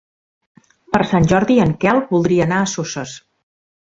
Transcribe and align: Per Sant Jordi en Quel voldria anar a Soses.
Per 0.95 1.01
Sant 1.09 1.27
Jordi 1.33 1.59
en 1.65 1.75
Quel 1.85 2.01
voldria 2.15 2.47
anar 2.49 2.61
a 2.63 2.69
Soses. 2.75 3.13